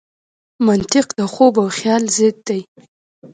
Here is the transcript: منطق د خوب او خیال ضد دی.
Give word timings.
منطق 0.65 1.07
د 1.19 1.21
خوب 1.33 1.53
او 1.61 1.67
خیال 1.77 2.03
ضد 2.17 2.37
دی. 2.47 2.61